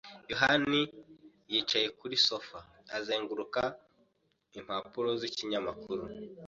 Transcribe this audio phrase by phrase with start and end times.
[0.31, 0.81] yohani
[1.51, 2.57] yicaye kuri sofa,
[2.97, 3.61] azenguruka
[4.57, 6.03] impapuro z'ikinyamakuru.